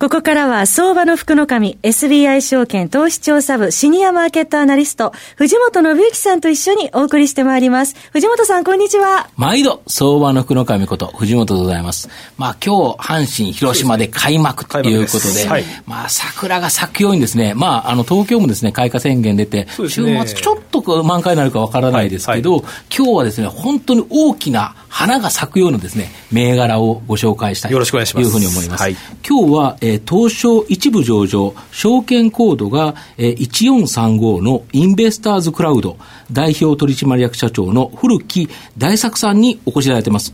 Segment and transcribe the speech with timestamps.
[0.00, 7.94] ここからは相場の福の神 SBI 証券投資調査部シニアマーケットアナリスト藤本信之さんと一緒にお送りしてまいります。
[8.10, 9.28] 藤本さんこんにちは。
[9.36, 12.08] 毎度相場の福の神こと藤本でございます。
[12.36, 27.78] まあ今日阪神広島で開幕ということで、はい、まあ桜が咲くようにですね、まああの東京もですね開花宣言出て、週末ちょっと満開になるかわからないですけど、はいはい、今日はですね本当に大きな花が咲くようなですね銘柄をご紹介したいと
[28.20, 28.90] いうふうに思います。
[29.26, 35.98] 今日は、えー、東証一部上場、証券コードが、えー、1435のインベスターズクラウド
[36.32, 40.32] 代表取締役社長の古木大作さんにお越しいただいてます。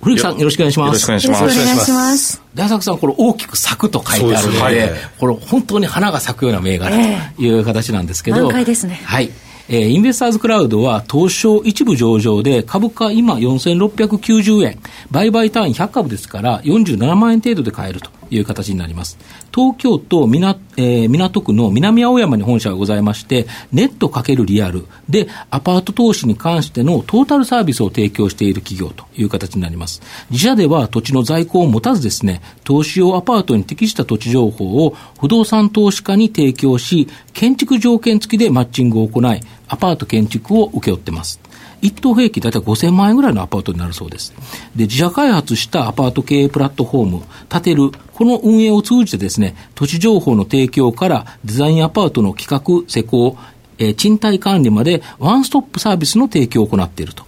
[0.00, 0.86] 古木さん、よろしくお願いします。
[0.86, 1.40] よろしくお願いします。
[1.40, 2.42] よろしくお願いします。
[2.54, 6.96] 大作さん、これ大きく咲くと書いてあるので、ではい、これ本当に花が咲くような銘柄
[7.34, 9.00] という形なんですけど、満開ですね。
[9.04, 9.30] はい。
[9.68, 14.78] えー、インベスターズクラウドは東証一部上場で株価今4690円、
[15.10, 19.18] 売買単位100株ですから47万円程度で買えるという形になります。
[19.54, 30.02] 東京都港,、えー、港区の南青山に本社がございまして、ネットかけるリアルでアパート投資に関してのトータルサービスを提供している企業という形になります。
[30.30, 41.40] 自社では土地の在庫を持たずですね、投資用アパートに適した土地情報を不動産投資家に提供し、建築条件付きでマッチングを行い、アパート建築を請け負ってます。
[41.84, 44.32] 一等平均大体5000万円ぐらいのアパートになるそうです。
[44.74, 53.36] で、自社開発したアパート経営プラットフォーム、建てる、この運営を通じてですね、土地情報の提供からデザインアパートの企画、施工、
[53.76, 57.24] えー、賃貸管理までワンストップサービスの提供を行っていると。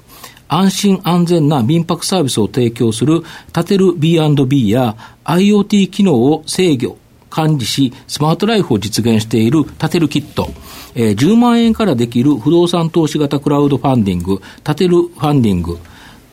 [0.48, 6.96] 安心安全な民泊サービスを提供する建てる B&B や IoT 機能を制御、
[7.28, 10.50] 管理し、スマートライフを実現している建てるキット。
[10.96, 15.78] えー、10万円からできる不動産投資型クラウドファンディング、建てるファンディング、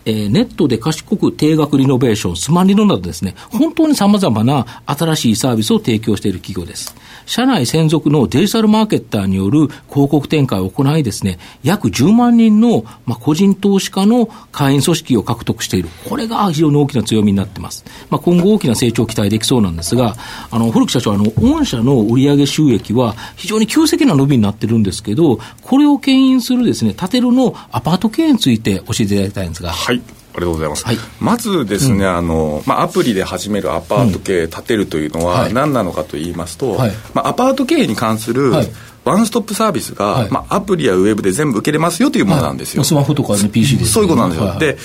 [0.06, 6.96] えー、ネットで賢く定額リノベーション、スマリノなどですね、本当に様々な新しいサービスを提供している企業です。
[7.26, 15.90] 社内専属のデジタルマーケッターによる広告展開を行いですね、約10万人の、まあ、個人投資家の会員組織を獲得している。
[16.08, 17.86] これが非常に大きな強みになっています。
[18.10, 20.16] まあ、今後大きな成長を期待できそうなんですが、
[20.52, 29.72] あの、古木社長、あの、御社の売上収益は非常に急激な伸びになってるんですけど、これを牽引するですね、建てるのアパート経営について教えていただきたいんですが。
[29.72, 30.02] はい。
[30.36, 30.86] ありがとうございます。
[30.86, 38.52] はい、まずですね、うん、あの、まあ、アプリで始めるアパート経営建てるというのは何なのかと言いますと、はい、まあ、アパート経営に関する、
[39.06, 42.82] ワンストップサービスが、はい、まあ、アプリやウェブで全部受けれますよというものなんですよ。
[42.82, 44.48] はい、スマホとか、ね、PC で、そういうことなんですよ。
[44.48, 44.78] はい、で、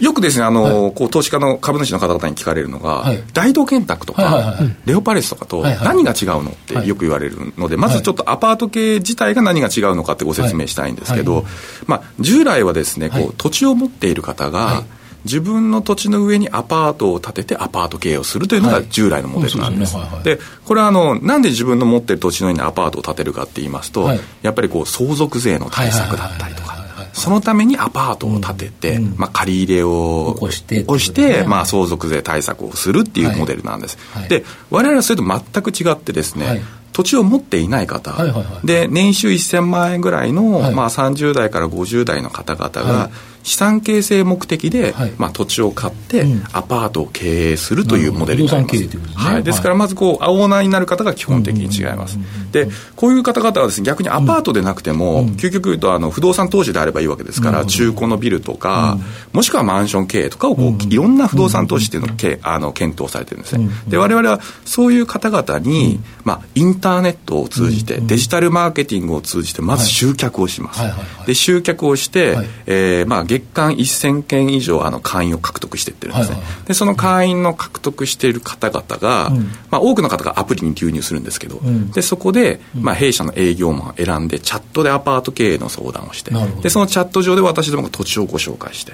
[0.00, 11.44] よくですね、あの、こう、投資家の株主の方々に聞かれるのが、大同建託とか、レオパレスとかと何が違うのってよく言われるので、まずちょっとアパート系自体が何が違うのかってご説明したいんですけど、
[11.86, 14.82] まあ、従来はですね、こう、土地を持っている方が、
[15.24, 19.96] 自分の土地の上にアパートを建ててアパート経営をするというのが従来のモデルなんです。
[20.22, 26.83] で、これはあの、なんで自分の持ってる土地の上にアパートを建てるかって言いますと、はい、やっぱりこう相続税の対策だったりとか、
[27.14, 33.96] そのためにアパートを建てて、うん、まあ、借り入れを起こして、起こして、まあ、相続税対策をするっていうモデルなんです。
[34.12, 34.22] はい。
[34.22, 48.78] はい、で、我々はそれと全く違ってですね、土地を持っていない方、はいはいはい、で年収1000万円ぐらいの、はい、まあ、30代から50代の方々が、はい資産形成目的で、はい、まあ、土地を買って、アパートを経営するというモデルになります。
[48.78, 52.18] ですね、はい、ですからまずこう、オーナーになる方が基本的に違います。
[52.52, 58.98] で、こういう方々はですね、逆にアパートでなくても、究極言うとあの不動産投資であればいいわけですから、中古のビルとか、
[59.32, 63.68] もしくはマンション経営とかをこう、いろんな不動産投資っていうのをけあの検討されてるんですね。
[63.88, 70.80] で、我々はそういう方々に、まあ、インターネットを通じて、デジタルマーケティングを通じて、まず集客をします。
[71.26, 86.30] で、集客をして、えー、まあ、月間1000件以上あの会員を獲得していってるんですね、はいはい、でその会員の獲得している方々が、うん、まあ、多くの方がアプリに流入するんですけど、うん、でそこで、まあ、弊社の営業マンを選んでチャットでアパート経営の相談をして
[86.62, 88.92] でそのチャット上で私どもが土地をご紹介して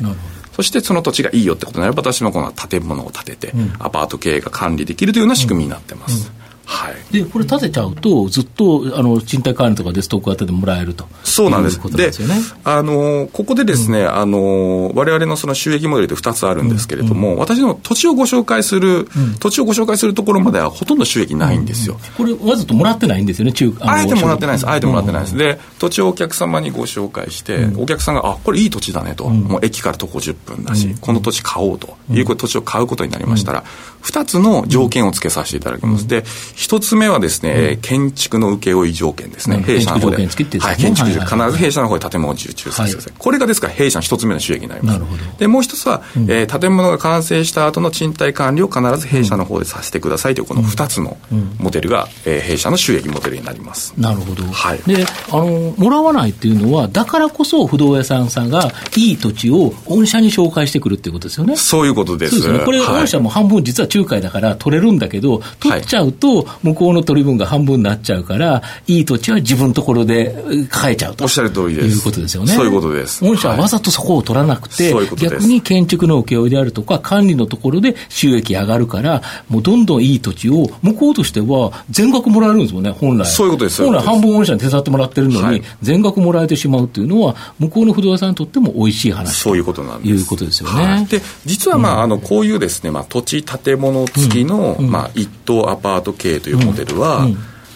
[0.53, 6.33] そしてその土地がいいよってことになれば私もこの建物を建てて、うん、アパート経営が管理できるというような仕組みになってます、
[6.71, 11.09] はい、でこれ建てちゃうと、ずっとあの賃貸管理とかでストック型でもらえると。
[11.25, 11.81] そうなんです。
[11.97, 17.35] で、ね、あのここでですね、うん、あの我々のその収益モデルって2つあるんですけれども、うん。
[17.35, 19.09] うん、私の土地をご紹介する、
[19.41, 21.99] 土地をご紹介するところまではほとんど収益ないんですよ。
[22.17, 25.37] これ、わざともらってないんですよね、中あえてもらってないです、あえてもらってないです。
[25.37, 31.99] で、土地をお客様にご紹介して、お客さんが、あこれいい土地だねと、もう駅から徒歩10分だし、この土地買おうと。
[32.13, 33.65] いう土地を買うことになりましたら、
[34.03, 36.09] 2つの条件をつけさせていただきます。
[36.09, 40.17] で、1つ目はですね、建築の請負条件ですね、弊社の方で。
[40.17, 43.13] はい、建築必ず弊社の方で建物を受注させてください。
[43.19, 45.01] これがですから、弊社の1つ目の収益になります。
[45.39, 51.17] で、もう1つは、え建物が完成した後の賃貸管理を必ず弊社の方でさせてくださいという、この2つの
[51.59, 53.93] モデルが、え弊社の収益モデルになります。
[53.97, 54.45] なるほど。
[54.45, 54.81] はい。
[54.87, 61.57] で、あの、もらわないっていうのは、だからこそ不動屋さんさんがいい土地を御社に紹介してくるっていうことですよね。
[61.57, 62.37] そういうことです。
[62.37, 62.61] ですね。
[62.61, 70.35] これ、御社も半分実は仲介だから取れるんだけど、取っちゃうと、向こうの取り分が半分になっちゃうから、いい土地は自分のところで
[70.71, 71.25] 買えちゃうと。
[71.25, 71.97] おっしゃる通りです。
[71.97, 72.53] いうことですよね。
[72.53, 73.25] そういうことです。
[73.25, 83.27] 御社はわざとそこを取らなくて、はい、逆に建築の請負であるとか、管理のところで収益上がるから、もうどんどんいい土地を、向こうとしては全額もらえるんですもんね、本来。
[83.27, 83.83] そういうことです。
[83.83, 90.11] 本来半分御社に手伝ってもらってるのに、全額もらえてしまうっていうのは、向こうの不動産にとっても美味しい話そういうことなんです。
[90.11, 90.83] いうことですよね。
[90.83, 97.27] はい、で、実はまあ、あの、こういうですね、まあ、土地建物付きの、まあ、一棟アパート経営というモデルは、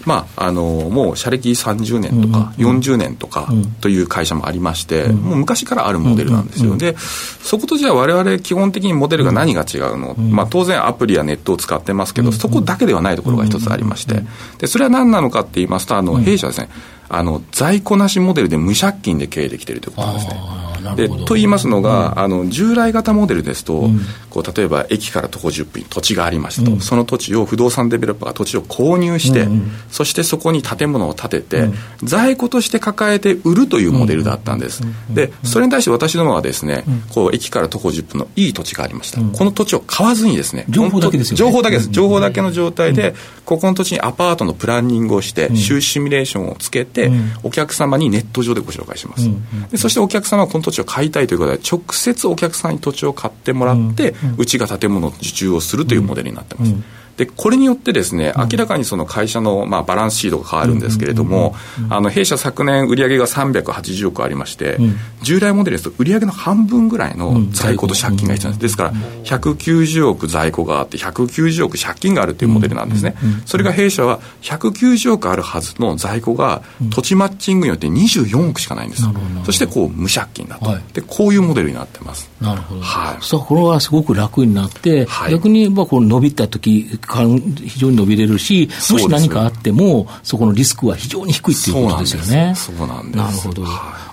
[0.05, 3.49] まあ、あのもう社歴30年とか40年とか
[3.81, 14.23] という会社もありまして、もう昔からあるモデルなんですよ、でそことじゃあわれわれ基本的にモデルが何が違うの、まあ、当然アプリやネットを使ってますけど、そこだけではないところが一つありまして、
[14.59, 16.69] でそれは何なのかって言いますとあの弊社ですね、
[17.09, 20.74] あの在庫なしモデルで無借金で経営できているということですね。
[20.97, 24.01] でと言いますのが、うん、あの従来型モデルですと、うん、
[24.31, 29.49] こう例えば駅から徒歩10分土地がありましたと、うん、その土地を不動産デベロッパーが土地を購入して、
[29.91, 31.69] そしてそこに建物を建てて、
[32.03, 36.85] 在庫として抱えて売るというモデルだったんです、でそれに対して私どもはですね、
[37.15, 41.91] こう駅から徒歩10分のいい土地がありました、この土地を買わずにですね情報だけですよ、ね、情報だけです。
[41.91, 43.15] 情報だけの状態で、
[43.45, 47.11] ここの土地にアパートのプランニングをして、収支シミュレーションをつけて、
[47.43, 49.29] お客様にネット上でご紹介します、
[49.71, 56.75] でそしてお客様はこの土地を買いたいということで直接お客さんに土地を買ってもらって、うちが建物受注をするというモデルになってます。
[57.17, 61.55] でこれによってですね明らかにその会社の、まあ、バランスシートが変わるんですけれども、
[61.91, 64.79] あの弊社昨年売上が380億ありまして、
[65.23, 68.93] 従来モデルですと売上の半分ぐらいの在庫と借金が必要なんです、ですから
[69.25, 73.15] 190億在庫があって190億借金があるというモデルなんですね、
[73.47, 79.05] それが弊社は190億あるはずの在庫が土地マッチングによって24億しかないんです、
[79.45, 82.31] そしてこう無借金だと、はい、でこういうモデルになってます。
[82.41, 92.55] なるほど、はい、そうこれはすごく楽になって、はい、逆にまあこの伸びた時非常に伸びれるし、もし何かあっても、そこのリスクは非常に低いっていうことですよね。
[92.57, 93.17] そうなんです。
[93.17, 93.65] なるほど。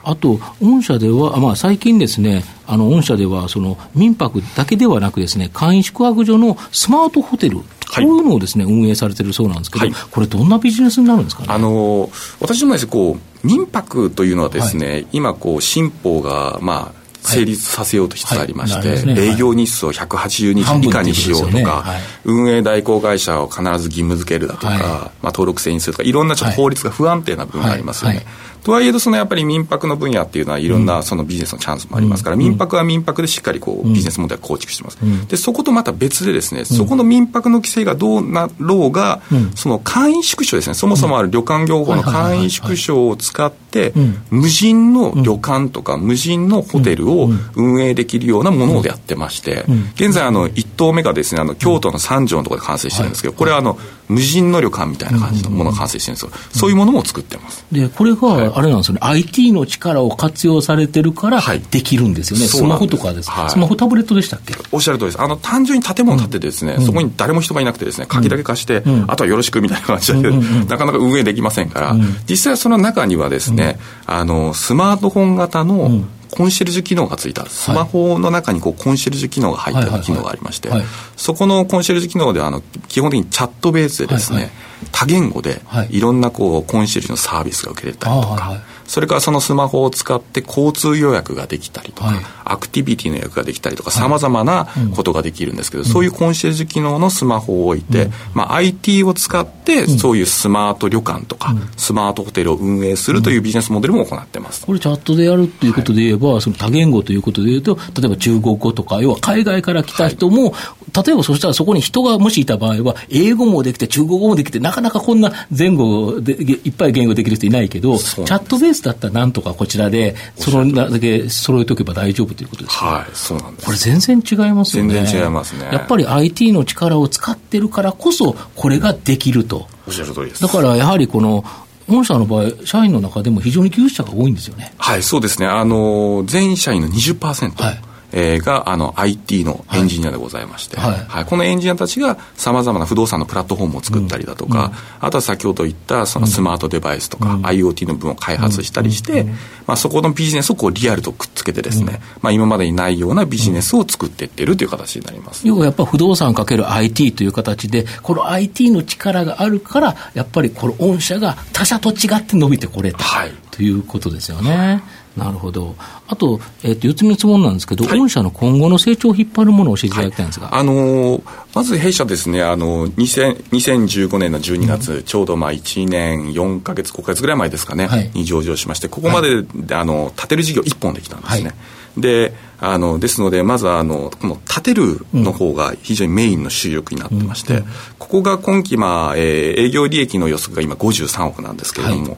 [0.03, 7.63] あと、御社では、まあ、最近ですね、あの御社ではその民泊だけではなくですね、簡易宿泊所のスマートホテル、こ
[7.97, 11.47] ういうのをですね、運営されてるそうなんですけど、はい、これ、どんなビジネスになるんですかね？
[11.49, 12.09] あの
[12.39, 19.05] 私どもですね、こう民泊というのはですね、はい、今こう新法がまあ成立させようとしつつありまして、はい。
[19.05, 28.25] ね、営業日数を180日以下にしようとか、ねはい、運営代行会社を必ず義務付けるだとか、はい、まあ、登録制にするとか、いろんなちょっと法律が不安定な部分がありますよね。
[28.63, 34.99] とはいえど、そのやっぱり民泊の分野っていうのは、いろんなそのビジネスのチャンスもありますから、民泊は民泊でしっかりこうビジネスモデルを構築してます。
[35.27, 39.21] で、そことまた別でですね、そこの民泊の規制がどうなろうが、
[39.55, 43.93] その簡易宿所ですね、そもそもある旅館業法の簡易宿所を使って、
[44.29, 47.10] 無人の旅館とか無人のホテルを
[47.55, 49.65] 運営できるようなものをやってまして、
[49.95, 53.77] 現在あの1棟目がですね、あの京都の三条のところで完成してるんですけど、これはあの
[54.09, 56.31] 無人の旅館みたいな感じのものが完成してるんですよ。
[56.51, 57.65] そういうものも作ってます。
[57.71, 61.41] で、これがあれなんですよね、IT の力を活用されてるから
[61.71, 62.45] できるんですよね。
[62.47, 64.53] スマホとかです、スマホタブレットでしたっけ？
[64.71, 65.21] おっしゃる通りです。
[65.21, 71.95] あの、単純に建物建ててですね、そこに誰も人がいなくてですね、鍵だけ貸して、あとはよろしくみたいな感じで、なかなか運営できませんから、
[72.29, 80.69] 実際その中にはですね、あの、スマートフォン型のコンシェルジュ機能がついた、スマホの中にこうコンシェルジュ機能が入った機能がありまして、
[81.17, 84.51] そこのコンシェルジュ機能ではあの基本的にチャットベースでですね、
[84.91, 85.99] 多言語でい。
[85.99, 94.67] ろんなこうコンシェルジュのサービスが受けれたりとか、それからそのスマホを使って交通予約ができたりとか、はい、アクティビティの予約ができたりとか、さまざまな
[94.97, 104.65] ことができるんですけど、そういうコンシェルジュ機能のスマホを置いて、まあ、IT を使って、そういうスマート旅館とか、スマートホテルを運営するというビジネスモデルも行ってます。
[104.65, 110.53] これチャットでやるっていうことで言えば、その多言語ということで言うと、例えば中国語とか、要は海外から来た人も、
[110.93, 123.65] 例えばそしたらそこに人がもしいた場合は、英語もできて、中国語もできて、なかなかこんな前後でいっぱい言語できる人いないけど、チャットベースだったらなんとかこちらで、そのだけ揃えておけば大丈夫ということですか、はい、そうなんです。
[123.65, 124.93] これ全然違いますよね。
[124.93, 125.69] 全然違いますね。
[125.71, 129.67] やっぱり IT の力を使ってるからこそ、これができると。
[129.87, 130.41] おっしゃる通りです。
[130.41, 131.43] だからやはりこの、
[131.87, 134.73] 本社の場合、社員の中でも非常に技術者が多いんですよね。
[134.77, 135.47] はい、そうですね。
[135.47, 137.63] あの、全社員の20%。
[137.63, 137.81] はい
[138.11, 144.65] えー、があの IT のエンジニアでございまして、はい、はい、このエンジニアたちがさまざまな不動産のプラットフォームを作ったりだとか、
[145.01, 149.29] うん、あとは先ほど言ったそのスマートデバイスとか、うん、IoT の部分を開発したりして、うん、
[149.67, 155.47] まあ、そこのビジネスをこうリアルとくっつけてですね、まあ、今までにないようなビジネスを作っていってるという形になります。
[155.47, 164.55] 要はやっぱ不動産かける IT という形で、この IT の力があるから、やっぱりこの御社が他社と違って伸びてこれた、はい、ということですよね。
[164.55, 164.81] はい。
[165.17, 165.75] なるほど。
[166.07, 170.47] あと、えっ、ー、と、4つ目の質問なんですけど、はい、御社の今後の成長を引っ張るものを教えていただきたいんですが。
[170.47, 179.43] はい、あのー、まず弊社ですね、あの、2015年の12月、うん、ちょうどまあ1年4か月、5か月ぐらい前ですかね、はい、に上場しまして、ここまで、
[179.75, 181.53] あの、建てる事業1本できたんですね。
[181.97, 187.65] で、あの、ですので、まずあの、この建てるの方が非常にメインの収益になってまして、うん、
[187.99, 192.17] ここが今期、まあ、えー、営業利益の予測が今53億なんですけれども、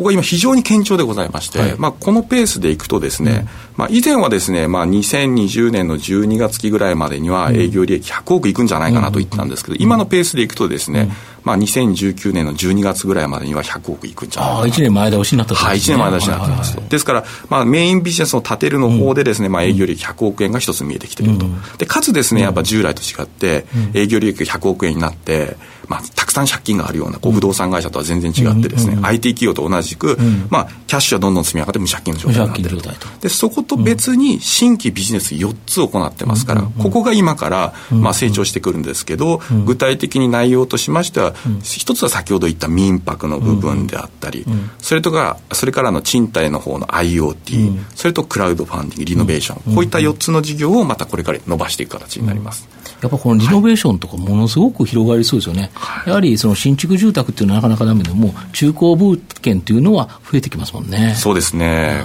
[0.00, 11.12] ここが今非常に堅調でございまして、はい、まあ、このペースでいくとですね、うん、まあ、以前はですね、まあ、2020年の12月期ぐらいまでには営業利益100億いくんじゃないかなと言ったんですけど、今のペースでいくとですね、
[11.44, 14.62] まあ、2019年の12月ぐらいまでには100億いくんじゃないかな。
[14.62, 16.76] あ1年前倒しになったと、ね、はい、1年前倒しになってます。
[16.76, 16.80] と。
[16.80, 21.44] ですから、まあ、メインビジネスを立てるの方でですね、まあ、営業利益100億円が一つ見えてきていると。
[21.76, 25.58] で、かつですね、やっぱ従来と違って、営業利益が100億円になって、
[25.90, 32.90] まあ、たくさん借金があるようなこう不動産会社とは全然違ってですね、うん、IT 企業と同じく、うん、まあ、キャッシュはどんどん積み上がって無借金の状態になっていると。
[33.20, 44.46] で、そこと別に新規ビジネス4つ行ってますから、ここが今から、まあ、成長してくるんですけど、具体的に内容としましては、一つは先ほど言った民泊の部分であったり、
[44.78, 52.68] それとか、それからの賃貸の方の IoT、それとクラウドファンディング、リノベーション、こういった4つの事業をまたこれから伸ばしていく形になります。
[53.02, 55.70] やっぱこのリノベーションとかものすごく広がりそうですよね。
[55.74, 61.14] はい、やはりその新築住宅っていうのはなかなかダメでも、中古物件っていうのは増えてきますもんね。
[61.16, 62.04] そうですね。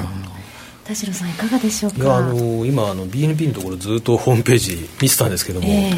[0.86, 2.18] 田代さんいかがでしょうか？
[2.18, 5.92] あの今あの BNP のところずっとホームページ見てたんですけども、え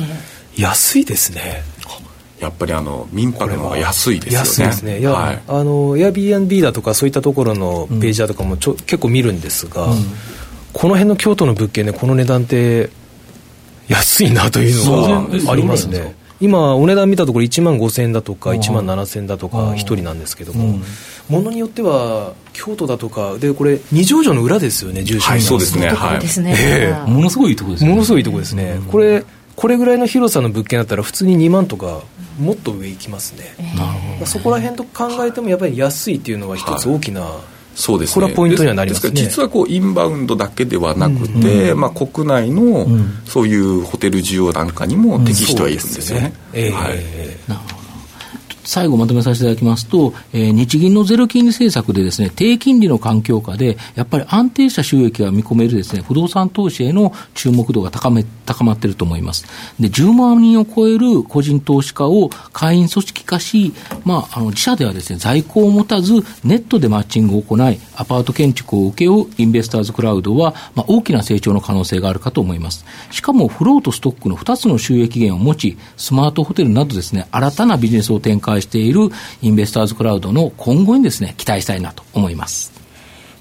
[0.56, 1.62] ー、安いですね
[2.39, 4.46] やっぱりあの民泊の方が安いですよね。
[4.46, 5.00] 安いですね。
[5.00, 9.98] いや、はい、あの Airbnb だとかそういったところのページだとかもちょ、うん、結構見るんですが、うん、
[10.72, 12.89] この辺の京都の物件でこの値段って
[13.88, 16.15] 安いなというのがありますね。
[16.39, 20.79] 今、お値段見たところ1万5000円だとか1万7000円だとか1人なんですけども、
[21.29, 26.20] ものによっては京都だとかでこれ二条城の裏ですよね住所はいそうですねはい。
[26.20, 27.89] ですね、えー、ものすごいとこですね。
[27.89, 29.24] ものすごいとこですね、これ
[29.56, 32.01] これぐらいの広さの物件だったら普通に2万とか
[32.39, 39.13] もっと上行きますね、えー、そこら辺と考えてもやっぱり安いっていうのは一つ大きな、はいそうですね、これはポイントにはなりますね。
[39.13, 42.88] 実はこうインバウンドだけではなくて、うん、まあ、国内の
[43.25, 46.34] そういうホテル需要なんかにも適してはいるんですよね。
[46.53, 46.98] うん、ねえー、はい、
[47.48, 47.87] なるほど
[48.67, 59.45] 最後まとめさせていただきますと、えー、日銀のゼロ金利政策でですね、低金利の環境下で、やっぱり安定した収益が見込めるですね、不動産投資への注目度が高め、高まっていると思います。
[59.79, 72.83] で、10万人を超える個人投資家を会員組織化し、まあ、あの、自社ではですね、在庫を持たず、ネットでマッチングを行い、アパート建築を請け負うインベスターズクラウドは、まあ、大きな成長の可能性があるかと思います。
[73.12, 79.10] しかも、フローとストックの2つの収益源を持ち、スマートホテルなどですね、新たなビジネスを展開している
[79.42, 82.78] インベスターズクラウドの今後にですね、期待したいなと思います。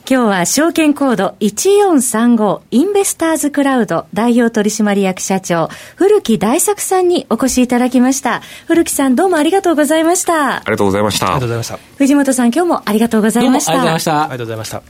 [0.08, 8.40] 今日は証券コード1435インベスターズクラウド代表取締役社長古木大作さんにお越しいただきました。
[8.68, 10.58] 古木さんどうもありがとうございました。
[10.58, 11.26] ありがとうございました。
[11.26, 11.78] ありがとうございました。
[11.96, 13.72] 藤本さん今日もありがとうございました。
[13.72, 14.22] ありがとうございました。
[14.22, 14.82] ありがとうございました。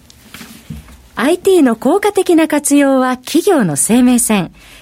[1.18, 4.52] IT の効果的な活用は企業の生命線。